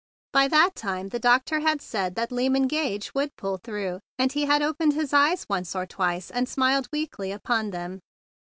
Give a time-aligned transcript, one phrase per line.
[0.33, 4.45] By that time the doctor had said that Lyman Gage would pull through; and he
[4.45, 7.99] had opened his eyes once or twice and smiled weakly upon them.